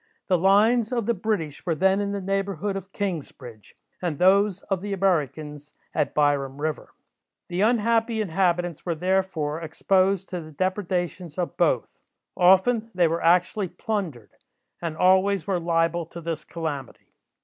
[0.29, 4.81] The lines of the British were then in the neighbourhood of Kingsbridge, and those of
[4.81, 6.95] the Americans at Byram river.
[7.49, 12.01] The unhappy inhabitants were, therefore, exposed to the depredations of both.
[12.35, 14.31] Often they were actually plundered,
[14.81, 17.13] and always were liable to this calamity.